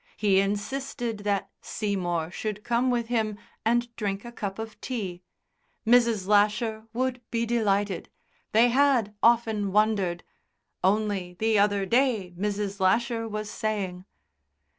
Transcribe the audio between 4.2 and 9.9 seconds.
a cup of tea. Mrs. Lasher would be delighted. They had often